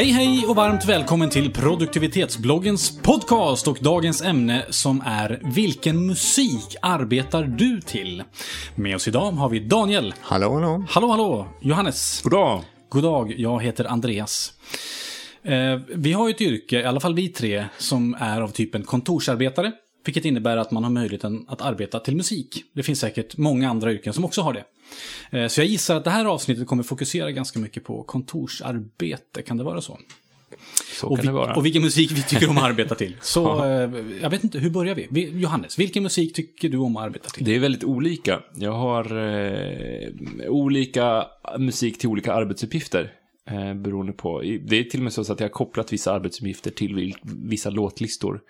[0.00, 6.76] Hej hej och varmt välkommen till produktivitetsbloggens podcast och dagens ämne som är Vilken musik
[6.82, 8.22] arbetar du till?
[8.74, 10.14] Med oss idag har vi Daniel.
[10.20, 10.84] Hallå, hallå.
[10.88, 11.48] Hallå hallå!
[11.60, 12.22] Johannes.
[12.22, 12.64] God dag.
[12.88, 14.52] God dag, jag heter Andreas.
[15.42, 18.82] Eh, vi har ju ett yrke, i alla fall vi tre, som är av typen
[18.82, 19.72] kontorsarbetare.
[20.04, 22.64] Vilket innebär att man har möjligheten att arbeta till musik.
[22.72, 24.64] Det finns säkert många andra yrken som också har det.
[25.38, 29.42] Eh, så jag gissar att det här avsnittet kommer fokusera ganska mycket på kontorsarbete.
[29.42, 29.98] Kan det vara så?
[31.00, 31.54] Så och, kan vi, det vara.
[31.54, 33.16] och vilken musik vi tycker om att arbeta till.
[33.20, 33.90] Så eh,
[34.22, 35.06] jag vet inte, hur börjar vi?
[35.10, 35.40] vi?
[35.40, 37.44] Johannes, vilken musik tycker du om att arbeta till?
[37.44, 38.40] Det är väldigt olika.
[38.54, 40.08] Jag har eh,
[40.48, 41.26] olika
[41.58, 43.12] musik till olika arbetsuppgifter.
[43.50, 44.40] Eh, beroende på.
[44.40, 48.40] Det är till och med så att jag har kopplat vissa arbetsuppgifter till vissa låtlistor.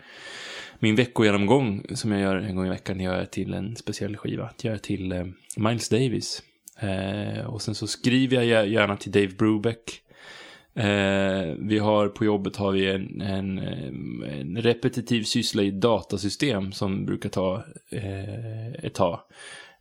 [0.82, 4.50] Min veckogenomgång som jag gör en gång i veckan gör jag till en speciell skiva.
[4.62, 5.24] Jag gör till eh,
[5.56, 6.42] Miles Davis.
[6.80, 10.02] Eh, och sen så skriver jag gärna till Dave Brubeck.
[10.74, 16.72] Eh, vi har på jobbet har vi en, en, eh, en repetitiv syssla i datasystem
[16.72, 19.20] som brukar ta eh, ett tag.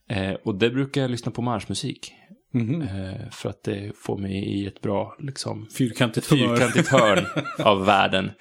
[0.07, 2.13] Eh, och det brukar jag lyssna på marschmusik.
[2.51, 2.81] Mhm.
[2.81, 7.25] Eh, för att det får mig i ett bra liksom, Fyrkantigt fyrkantigt hörn
[7.59, 8.31] av världen.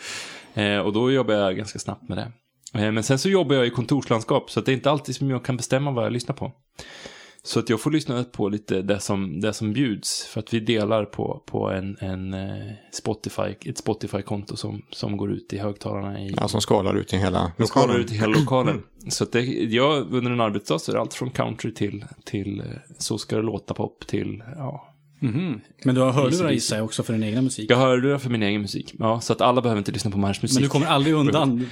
[0.85, 2.33] Och då jobbar jag ganska snabbt med det.
[2.75, 5.31] Eh, men sen så jobbar jag i kontorslandskap så att det är inte alltid som
[5.31, 6.53] jag kan bestämma vad jag lyssnar på.
[7.43, 10.27] Så att jag får lyssna på lite det som, det som bjuds.
[10.27, 15.33] För att vi delar på, på en, en eh, Spotify, ett Spotify-konto som, som går
[15.33, 16.35] ut i högtalarna i...
[16.37, 18.05] Ja, som skalar ut i hela Det skalar lokalen.
[18.05, 18.83] ut i hela lokalen.
[19.09, 22.61] Så att det, jag, under en arbetsdag så är det allt från country till, till
[22.61, 22.67] eh,
[22.99, 24.88] Så ska det låta pop till, ja.
[25.21, 25.61] Mhm.
[25.85, 27.71] Men du har hörlurar gissar jag också för din egna musik.
[27.71, 28.95] Jag hör det för min egen musik.
[28.99, 30.55] Ja, så att alla behöver inte lyssna på marschmusik.
[30.57, 31.67] Men du kommer aldrig undan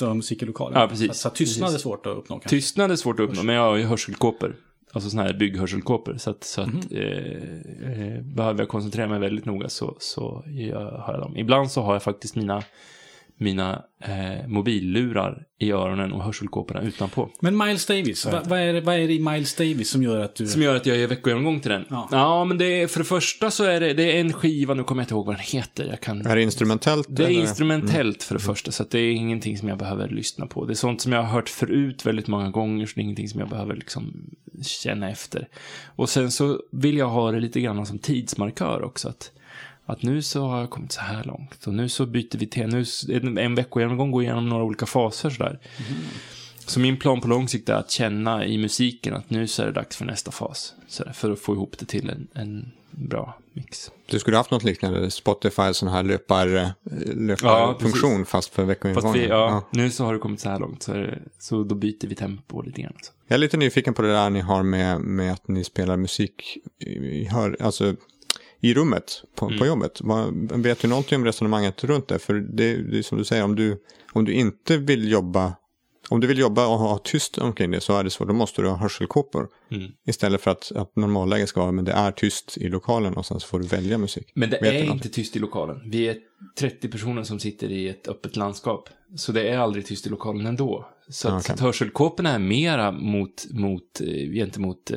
[0.00, 0.80] ha musik i lokalen.
[0.80, 1.08] Ja, precis.
[1.08, 1.80] Så, så tystnad Precis.
[1.80, 2.48] är svårt att uppnå kanske.
[2.48, 4.56] Tystnad är svårt att uppnå, men jag har ju hörselkåpor.
[4.92, 6.16] Alltså sådana här bygghörselkåpor.
[6.18, 6.82] Så att, så att Mhm.
[6.90, 11.36] eh, eh, behöver jag koncentrera mig väldigt noga så, så jag har jag dem.
[11.36, 12.62] Ibland så har jag faktiskt mina,
[13.42, 17.30] mina eh, mobillurar i öronen och hörselkåporna utanpå.
[17.40, 20.20] Men Miles Davis, va, vad, är det, vad är det i Miles Davis som gör
[20.20, 20.46] att du...
[20.46, 21.84] Som gör att jag gör veckogenomgång till den.
[21.90, 22.08] Ja.
[22.10, 24.84] Ja, men det är, för det första så är det, det är en skiva, nu
[24.84, 25.84] kommer jag inte ihåg vad den heter.
[25.84, 26.26] Jag kan...
[26.26, 27.06] Är det instrumentellt?
[27.10, 27.40] Det är eller?
[27.40, 30.64] instrumentellt för det första, så att det är ingenting som jag behöver lyssna på.
[30.64, 33.28] Det är sånt som jag har hört förut väldigt många gånger, så det är ingenting
[33.28, 34.30] som jag behöver liksom
[34.62, 35.48] känna efter.
[35.86, 39.08] Och sen så vill jag ha det lite grann som tidsmarkör också.
[39.08, 39.30] Att,
[39.86, 42.66] att nu så har jag kommit så här långt och nu så byter vi till,
[42.66, 42.84] nu
[43.16, 45.58] en, en veckogenomgång går igenom några olika faser sådär.
[46.66, 49.66] Så min plan på lång sikt är att känna i musiken att nu så är
[49.66, 50.74] det dags för nästa fas.
[50.88, 53.90] Så för att få ihop det till en, en bra mix.
[54.06, 56.70] Du skulle haft något liknande, Spotify, sån här löpar, eh, Ja,
[57.14, 58.28] löparfunktion precis.
[58.28, 59.12] fast för Fast veckoingången.
[59.12, 62.06] vi, ja, nu så har det kommit så här långt, så, det, så då byter
[62.08, 62.92] vi tempo lite grann.
[62.96, 63.12] Alltså.
[63.26, 66.56] Jag är lite nyfiken på det där ni har med, med att ni spelar musik
[67.30, 67.94] hör, alltså,
[68.62, 69.58] i rummet på, Mm.
[69.58, 70.00] på jobbet.
[70.00, 72.18] Vad, vet du någonting om resonemanget runt det?
[72.18, 75.54] För det, det är som du säger, om du, om du inte vill jobba
[76.08, 78.62] om du vill jobba och ha tyst omkring det så är det så, då måste
[78.62, 79.48] du ha hörselkåpor.
[79.70, 79.90] Mm.
[80.06, 83.40] Istället för att, att normalläget ska vara, men det är tyst i lokalen och sen
[83.40, 84.32] så får du välja musik.
[84.34, 85.90] Men det Vet är inte tyst i lokalen.
[85.90, 86.16] Vi är
[86.58, 88.88] 30 personer som sitter i ett öppet landskap.
[89.16, 90.88] Så det är aldrig tyst i lokalen ändå.
[91.08, 91.46] Så att, Ja, okej.
[91.46, 94.90] så att hörselkåporna är mera mot, mot, eh, gentemot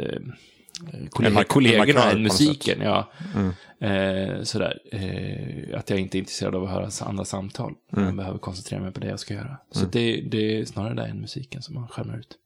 [0.94, 2.82] eh, kollegorna än musiken.
[2.82, 3.12] Ja.
[3.36, 3.52] Mm.
[3.80, 4.80] Eh, sådär.
[4.92, 7.74] Eh, att jag inte är intresserad av att höra andra samtal.
[7.94, 8.06] Mm.
[8.06, 9.58] Jag behöver koncentrera mig på det jag ska göra.
[9.72, 12.38] Så det, det är snarare det än musiken som man skärmar ut.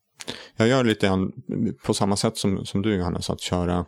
[0.56, 1.32] Jag gör lite grann
[1.84, 3.86] på samma sätt som, som du Johannes, att köra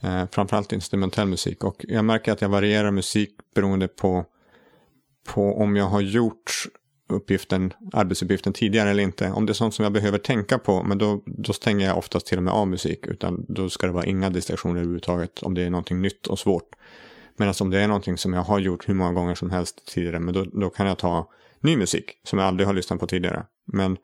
[0.00, 1.64] eh, framförallt instrumentell musik.
[1.64, 4.24] Och jag märker att jag varierar musik beroende på,
[5.26, 6.50] på om jag har gjort
[7.12, 9.30] uppgiften, arbetsuppgiften tidigare eller inte.
[9.30, 12.26] Om det är sånt som jag behöver tänka på, men då, då stänger jag oftast
[12.26, 13.06] till och med av musik.
[13.06, 16.68] Utan då ska det vara inga distraktioner överhuvudtaget om det är någonting nytt och svårt.
[17.36, 20.20] Medan om det är någonting som jag har gjort hur många gånger som helst tidigare,
[20.20, 21.28] men då, då kan jag ta
[21.60, 23.46] ny musik som jag aldrig har lyssnat på tidigare.
[23.64, 23.96] Men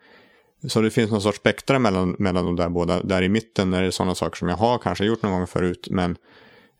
[0.66, 3.02] så det finns någon sorts spektra mellan, mellan de där båda.
[3.02, 5.88] Där i mitten är det sådana saker som jag har kanske gjort någon gång förut,
[5.90, 6.16] men,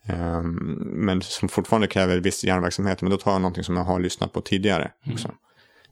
[0.07, 3.03] ehm, men som fortfarande kräver viss hjärnverksamhet.
[3.03, 4.91] Men då tar jag någonting som jag har lyssnat på tidigare.
[5.13, 5.29] Också.
[5.29, 5.39] Mm.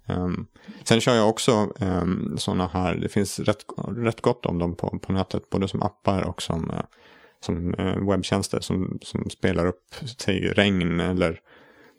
[0.07, 0.47] Ehm,
[0.85, 3.65] sen kör jag också um, sådana här, det finns rätt,
[3.97, 6.85] rätt gott om dem på, på nätet, både som appar och som, eh,
[7.41, 11.41] som eh, webbtjänster som, som spelar upp säg, regn eller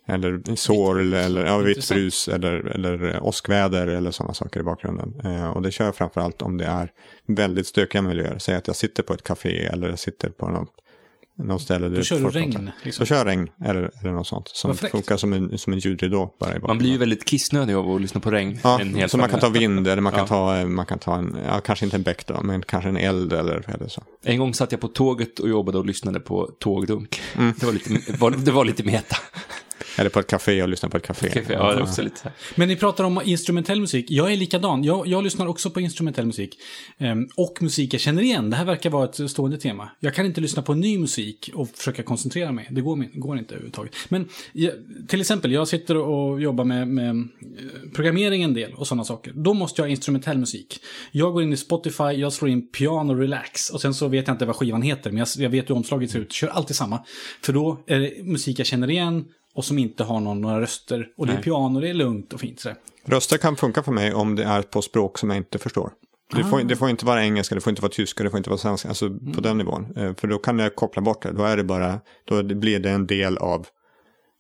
[0.10, 5.22] eller sorl eller ja, vitt brus eller, eller åskväder eller sådana saker i bakgrunden.
[5.24, 6.92] Eh, och det kör jag framförallt om det är
[7.26, 8.38] väldigt stökiga miljöer.
[8.38, 10.74] Säg att jag sitter på ett café eller jag sitter på något,
[11.38, 11.90] något ställe.
[11.90, 12.72] Då det kör du regn.
[12.84, 13.06] Liksom.
[13.06, 14.48] Så kör regn eller, eller något sånt.
[14.48, 16.68] Som funkar som en, som en ljudridå bara i bakgrunden.
[16.68, 18.60] Man blir ju väldigt kissnödig av att lyssna på regn.
[18.64, 20.28] Ja, en hel så man kan ta vind eller man kan, Ja.
[20.28, 23.34] ta, man kan ta en, ja, kanske inte en bäck då, men kanske en eld
[23.34, 24.04] eller, eller så.
[24.24, 27.22] En gång satt jag på tåget och jobbade och lyssnade på tågdunk.
[27.38, 27.54] Mm.
[27.60, 29.16] Det, var lite, var, det var lite meta.
[29.98, 31.30] Eller på ett café och lyssna på ett café.
[31.30, 32.32] Café, ja, det är också lite.
[32.56, 34.06] Men ni pratar om instrumentell musik.
[34.10, 34.84] Jag är likadan.
[34.84, 36.60] Jag, jag lyssnar också på instrumentell musik.
[36.98, 38.50] Ehm, och musik jag känner igen.
[38.50, 39.90] Det här verkar vara ett stående tema.
[40.00, 42.68] Jag kan inte lyssna på ny musik och försöka koncentrera mig.
[42.72, 43.96] Det går, går inte överhuvudtaget.
[44.10, 44.74] Men jag,
[45.08, 47.26] till exempel, jag sitter och jobbar med, med eh,
[47.96, 49.34] programmering en del och sådana saker.
[49.36, 50.80] Då måste jag ha instrumentell musik.
[51.12, 53.70] Jag går in i Spotify, jag slår in piano relax.
[53.70, 56.12] Och sen så vet jag inte vad skivan heter, men jag, jag vet hur omslaget
[56.12, 56.34] ser ut.
[56.34, 57.04] Kör alltid samma.
[57.42, 59.26] För då är det musik jag känner igen
[59.58, 61.08] och som inte har någon, några röster.
[61.18, 61.44] Och det är Nej.
[61.44, 62.60] piano, det är lugnt och fint.
[62.60, 62.78] sådär.
[63.06, 65.92] Röster kan funka för mig om det är på språk som jag inte förstår.
[66.36, 68.50] Det får, det får inte vara engelska, det får inte vara tyska, det får inte
[68.50, 69.98] vara svenska, alltså på den nivån.
[69.98, 72.90] Eh, För då kan jag koppla bort det, då är det bara, då blir det
[72.90, 73.68] en del av,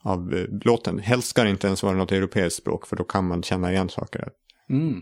[0.03, 0.99] av eh, låten.
[0.99, 3.89] Helst ska det inte ens vara något europeiskt språk, för då kan man känna igen
[3.89, 4.29] saker.
[4.69, 5.01] Mm.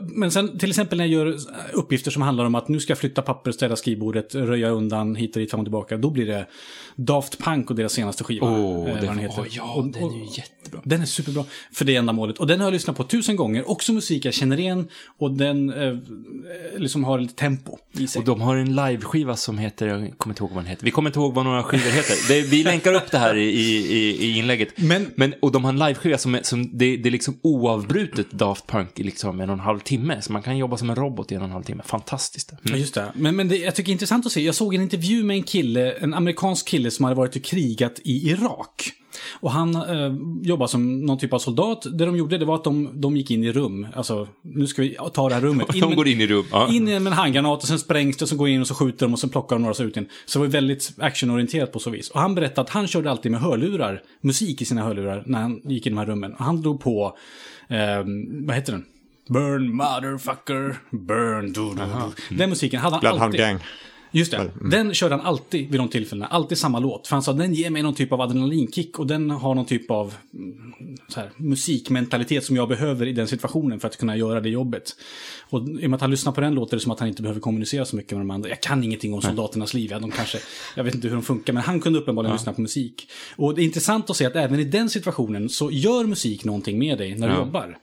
[0.00, 1.36] Men sen till exempel när jag gör
[1.72, 5.36] uppgifter som handlar om att nu ska jag flytta papper, städa skrivbordet, röja undan hit
[5.36, 5.96] och dit, fram och tillbaka.
[5.96, 6.46] Då blir det
[6.96, 8.46] Daft Punk och deras senaste skiva.
[8.50, 9.40] Åh, eh, den heter.
[9.40, 10.80] åh, ja, Och- den är ju jättebra.
[10.84, 12.38] Den är superbra för det ändamålet.
[12.38, 13.70] Och den har jag lyssnat på tusen gånger.
[13.70, 14.88] Också musik jag känner igen.
[15.18, 15.98] Och den eh,
[16.76, 18.18] liksom har lite tempo i sig.
[18.20, 20.84] Och de har en liveskiva som heter, jag kommer inte ihåg vad den heter.
[20.84, 22.28] Vi kommer inte ihåg vad några skivor heter.
[22.28, 24.68] Det, vi länkar upp det här i, i, i inlägget.
[24.76, 28.66] Men- Men, och de har en liveskiva som, som det, det är liksom oavbrutet Daft
[28.66, 29.02] Punk i
[29.34, 30.22] liksom en och en halv timme.
[30.22, 31.82] Så man kan jobba som en robot i en och en halv timme.
[31.86, 32.48] Fantastiskt.
[32.52, 32.80] Ja, Mm.
[32.80, 33.12] just det.
[33.14, 34.40] Men, men det, jag tycker det är intressant att se.
[34.42, 38.00] Jag såg en intervju med en kille, en amerikansk kille som hade varit och krigat
[38.04, 38.92] i Irak.
[39.40, 41.82] Och han eh, jobbade som någon typ av soldat.
[41.98, 43.86] Det de gjorde det var att de, de gick in i rum.
[43.94, 45.66] Alltså, nu ska vi ta det här rummet.
[45.72, 46.44] De med- går in i rum.
[46.52, 46.68] Ja.
[46.72, 49.06] In med en handgranat och sen sprängs det och så går in och så skjuter
[49.06, 50.08] de och sen plockar de några sig ut igen.
[50.26, 52.10] Så det var väldigt actionorienterat på så vis.
[52.10, 55.60] Och han berättade att han körde alltid med hörlurar, musik i sina hörlurar när han
[55.64, 56.32] gick i de här rummen.
[56.34, 57.16] Och han drog på,
[57.68, 57.78] eh,
[58.46, 58.84] vad heter den?
[59.28, 61.74] Burn motherfucker, burn, du, du,
[62.28, 62.36] du.
[62.36, 63.40] Den musiken hade han Bloodhound alltid.
[63.40, 63.58] Gang.
[64.12, 64.50] Just det.
[64.70, 66.26] Den körde han alltid vid de tillfällena.
[66.26, 67.06] Alltid samma låt.
[67.06, 69.90] För han sa den ger mig någon typ av adrenalinkick och den har någon typ
[69.90, 70.72] av mm,
[71.16, 74.92] här, musikmentalitet som jag behöver i den situationen för att kunna göra det jobbet.
[75.50, 77.22] Och i och med att han lyssnar på den låter det som att han inte
[77.22, 78.48] behöver kommunicera så mycket med de andra.
[78.48, 79.90] Jag kan ingenting om soldaternas liv.
[79.90, 80.38] Ja, de kanske,
[80.76, 83.10] jag vet inte hur de funkar, men han kunde uppenbarligen lyssna på musik.
[83.36, 86.78] Och det är intressant att se att även i den situationen så gör musik någonting
[86.78, 87.38] med dig när du Ja.
[87.40, 87.78] jobbar.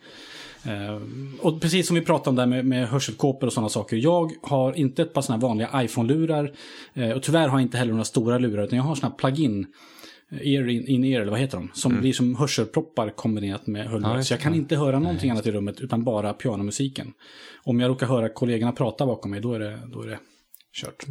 [0.66, 1.02] Eh,
[1.42, 3.98] och precis som vi pratade om där med, med hörselkåpor och sådana saker.
[3.98, 6.52] Jag har inte ett par sådana vanliga iPhone-lurar.
[6.94, 8.64] Eh, och tyvärr har jag inte heller några stora lurar.
[8.64, 9.66] Utan jag har sådana här plug-in.
[10.32, 11.70] eh, Ear in, in ear, eller vad heter de?
[11.74, 14.16] Som blir som hörselproppar kombinerat med hörlurar.
[14.16, 17.14] Ja, så jag kan inte höra någonting annat i rummet utan bara pianomusiken.
[17.64, 20.20] Om jag råkar höra kollegorna prata bakom mig, då är det, då är det
[20.74, 21.06] kört.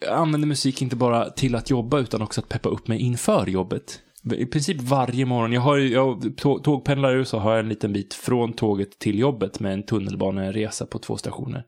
[0.00, 3.46] Jag använder musik inte bara till att jobba utan också att peppa upp mig inför
[3.46, 4.00] jobbet.
[4.34, 5.52] I princip varje morgon.
[5.52, 9.18] Jag har ju- jag tågpendlar ju så har jag en liten bit från tåget till
[9.18, 11.64] jobbet med en tunnelbaneresa på två stationer.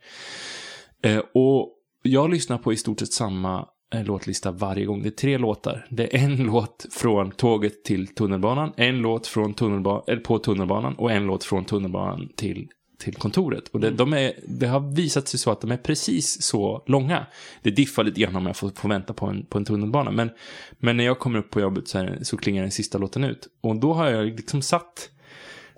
[1.03, 1.71] Eh, och
[2.03, 5.03] jag lyssnar på i stort sett samma eh, låtlista varje gång.
[5.03, 5.87] Det är tre låtar.
[5.91, 10.95] Det är en låt från tåget till tunnelbanan, en låt från tunnelba- eller på tunnelbanan
[10.95, 12.69] och en låt från tunnelbanan till
[12.99, 13.69] till kontoret.
[13.69, 17.26] Och det, de är, det har visat sig så att de är precis så långa.
[17.62, 20.11] Det diffar lite grann om jag får, får vänta på en, på en tunnelbana.
[20.11, 20.31] Men,
[20.79, 23.49] men när jag kommer upp på jobbet så, är, så klingar den sista låten ut.
[23.61, 25.11] Och då har jag liksom satt,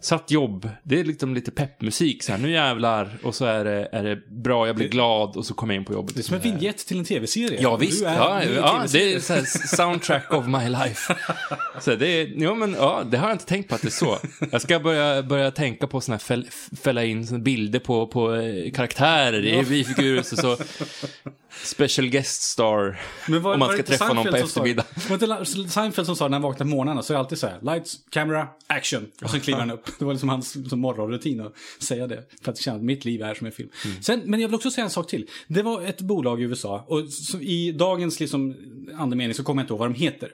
[0.01, 0.69] satt jobb.
[0.83, 2.23] Det är liksom lite peppmusik.
[2.23, 3.19] Så här, nu jävlar.
[3.23, 5.85] Och så är det, är det bra, jag blir glad och så kommer jag in
[5.85, 6.15] på jobbet.
[6.15, 7.59] Det är som en vignett till en tv-serie.
[7.63, 9.45] Ja visst, är ja, ja, det är så här
[9.77, 11.17] soundtrack of my life.
[11.81, 14.19] Så det, är, men, ja, det har jag inte tänkt på att det är så.
[14.53, 16.49] Jag ska börja, börja tänka på såna här fäll,
[16.83, 20.23] fälla in bilder på, på eh, karaktärer i bifigurer.
[20.23, 20.57] Så, så
[21.65, 23.01] special guest star.
[23.29, 24.85] Men var- om man ska träffa någon på Seinfeld som sa- eftermiddag.
[25.29, 27.47] Var det Seinfeld som sa när han vaknade på morgnarna så är det alltid så
[27.47, 29.07] här, lights, camera, action.
[29.23, 29.86] Och sen kliver han upp.
[29.99, 32.23] Det var liksom hans som morgonrutin att säga det.
[32.43, 33.69] För att känna att mitt liv är som en film.
[33.85, 34.03] Mm.
[34.03, 35.27] Sen, men jag vill också säga en sak till.
[35.49, 37.03] Det var ett bolag i USA och
[37.41, 38.55] i dagens liksom,
[38.99, 40.33] andemening så kommer jag inte ihåg vad de heter.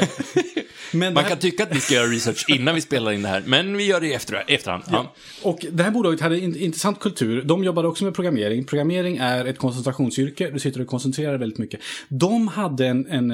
[0.00, 0.08] Eh,
[0.92, 3.28] men Man här- kan tycka att vi ska göra research innan vi spelar in det
[3.28, 4.82] här, men vi gör det i efter, efterhand.
[4.90, 5.14] Ja.
[5.42, 7.42] Och det här bolaget hade en intressant kultur.
[7.42, 8.64] De jobbade också med programmering.
[8.64, 10.50] Programmering är ett koncentrationsyrke.
[10.50, 11.80] Du sitter och koncentrerar väldigt mycket.
[12.08, 13.30] De hade en, en,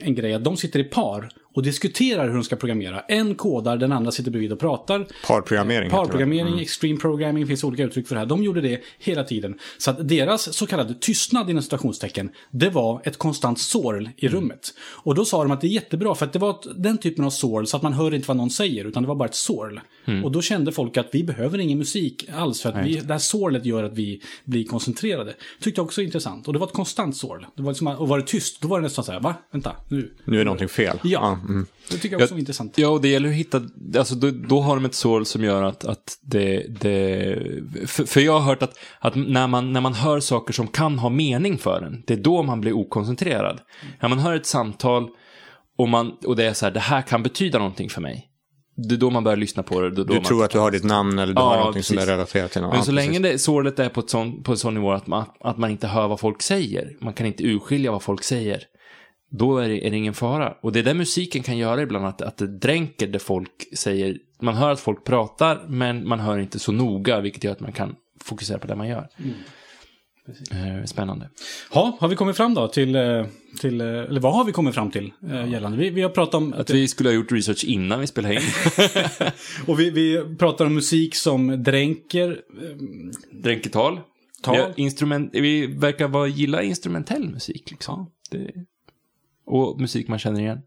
[0.00, 3.00] en grej att de sitter i par och diskuterar hur de ska programmera.
[3.00, 5.06] En kodar, den andra sitter bredvid och pratar.
[5.26, 5.90] Parprogrammering.
[5.90, 8.26] Parprogrammering, extreme programming, finns olika uttryck för det här.
[8.26, 9.58] De gjorde det hela tiden.
[9.78, 14.74] Så att deras så kallade tystnad inom citationstecken, det var ett konstant sorl i rummet.
[14.80, 17.30] Och då sa de att det är jättebra, för att det var den typen av
[17.30, 19.80] sorl, så att man hör inte vad någon säger, utan det var bara ett sorl.
[20.24, 23.18] Och då kände folk att vi behöver ingen musik alls, för att vi, det här
[23.18, 25.34] sorlet gör att vi blir koncentrerade.
[25.60, 26.46] Tyckte jag också är intressant.
[26.46, 27.46] Och det var ett konstant sorl.
[27.56, 29.34] Det var liksom, och var det tyst, då var det nästan så här, va?
[29.52, 30.14] Vänta, nu.
[30.24, 30.98] Nu är någonting fel.
[31.02, 31.66] Ja, mm.
[31.90, 32.78] det tycker jag också var intressant.
[32.78, 33.62] Ja, och det gäller att hitta,
[33.96, 37.38] alltså då, då har de ett sorl som gör att, att det, det
[37.86, 40.98] för, för jag har hört att, att när, man, när man hör saker som kan
[40.98, 43.60] ha mening för en, det är då man blir okoncentrerad.
[44.00, 45.08] När man hör ett samtal
[45.78, 48.30] och, man, och det är så här, det här kan betyda någonting för mig.
[48.76, 49.90] Det är då man börjar lyssna på det.
[49.90, 51.98] Då Du man, tror att du har ditt namn eller du Ja, har någonting som
[51.98, 52.70] är relaterat till något.
[52.70, 53.06] Men Ja, så precis.
[53.06, 55.70] länge det, sorlet är på, ett sån, på en sån nivå att man, att man
[55.70, 58.62] inte hör vad folk säger, man kan inte urskilja vad folk säger,
[59.38, 60.54] då är det, är det ingen fara.
[60.62, 64.18] Och det är det musiken kan göra ibland, att, att det dränker det folk säger.
[64.40, 67.72] Man hör att folk pratar, men man hör inte så noga, vilket gör att man
[67.72, 69.08] kan fokusera på det man gör.
[70.50, 71.28] Eh, spännande.
[71.72, 73.26] Ja, har vi kommit fram då till, eh,
[73.60, 75.78] till eh, eller vad har vi kommit fram till eh, gällande?
[75.78, 78.40] Vi, vi har pratat om, Att vi skulle ha gjort research innan vi spelade in.
[79.66, 82.40] och vi, vi pratar om musik som dränker.
[83.32, 84.00] Dränketal.
[84.42, 84.56] Tal.
[84.56, 87.70] Vi, har instrument, vi verkar vara, gilla instrumentell musik.
[87.70, 88.10] Liksom.
[88.30, 88.50] Det,
[89.46, 90.58] och musik man känner igen.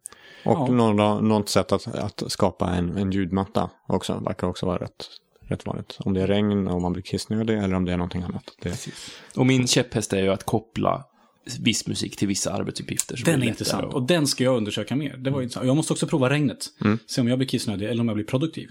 [0.46, 0.68] Och Ja.
[0.68, 5.06] någon, något sätt att, att skapa en, en ljudmatta också verkar också vara rätt,
[5.48, 5.98] rätt vanligt.
[6.00, 8.44] Om det är regn och man blir kissnödig eller om det är någonting annat.
[8.62, 8.88] Det,
[9.36, 11.04] Och min käpphäst är ju att koppla
[11.60, 13.22] viss musik till vissa arbetsuppgifter.
[13.26, 15.18] Den är intressant att- och den ska jag undersöka mer.
[15.18, 15.68] Det var intressant.
[15.68, 16.58] Jag måste också prova regnet.
[17.08, 18.70] Se om jag blir kissnödig eller om jag blir produktiv.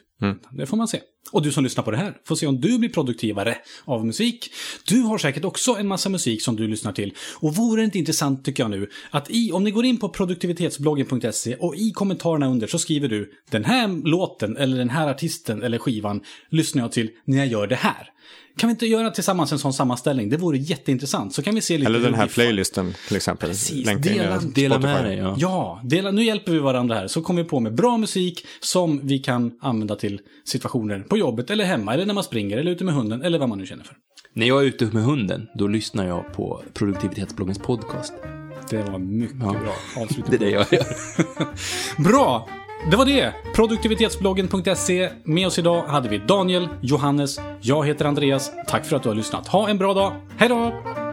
[0.50, 1.00] Det får man se.
[1.32, 4.50] Och du som lyssnar på det här får se om du blir produktivare av musik.
[4.88, 7.14] Du har säkert också en massa musik som du lyssnar till.
[7.40, 10.08] Och vore det inte intressant tycker jag nu att i, om ni går in på
[10.08, 15.62] produktivitetsbloggen.se och i kommentarerna under så skriver du den här låten eller den här artisten
[15.62, 16.20] eller skivan
[16.50, 18.10] lyssnar jag till när jag gör det här.
[18.58, 20.30] Kan vi inte göra tillsammans en sån sammanställning?
[20.30, 21.34] Det vore jätteintressant.
[21.34, 23.48] Så kan vi se lite eller den här playlisten till exempel.
[23.48, 25.36] Precis, dela- Dela med dig, ja.
[25.38, 27.06] Ja, dela, nu hjälper vi varandra här.
[27.06, 31.50] Så kommer vi på med bra musik som vi kan använda till situationer på jobbet
[31.50, 33.84] eller hemma eller när man springer eller ute med hunden eller vad man nu känner
[33.84, 33.96] för.
[34.32, 38.12] När jag är ute med hunden, då lyssnar jag på produktivitetsbloggens podcast.
[38.70, 39.50] Det var mycket Ja.
[39.62, 40.26] bra avslutning.
[40.30, 42.02] Det är det jag gör.
[42.10, 42.48] Bra!
[42.90, 43.32] Det var det.
[43.54, 45.10] Produktivitetsbloggen.se.
[45.24, 48.52] Med oss idag hade vi Daniel, Johannes, jag heter Andreas.
[48.68, 49.48] Tack för att du har lyssnat.
[49.48, 50.12] Ha en bra dag.
[50.36, 51.05] Hej då!